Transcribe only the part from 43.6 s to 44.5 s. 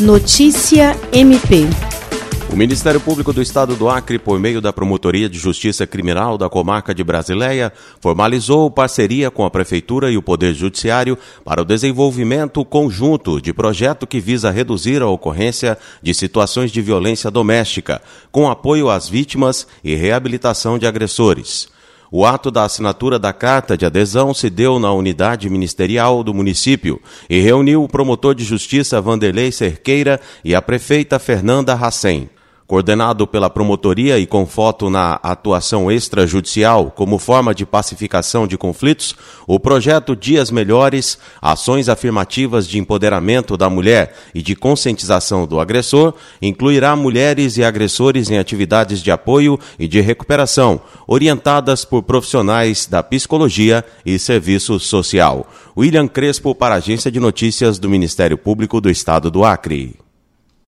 mulher e